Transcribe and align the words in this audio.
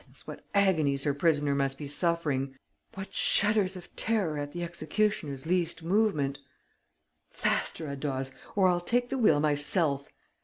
Heavens, 0.01 0.25
what 0.25 0.43
agonies 0.55 1.03
her 1.03 1.13
prisoner 1.13 1.53
must 1.53 1.77
be 1.77 1.87
suffering! 1.87 2.55
What 2.95 3.13
shudders 3.13 3.75
of 3.75 3.95
terror 3.95 4.39
at 4.39 4.51
the 4.51 4.63
executioner's 4.63 5.45
least 5.45 5.83
movement! 5.83 6.39
"Faster, 7.29 7.87
Adolphe, 7.87 8.31
or 8.55 8.67
I'll 8.67 8.81
take 8.81 9.09
the 9.09 9.19
wheel 9.19 9.39
myself! 9.39 10.09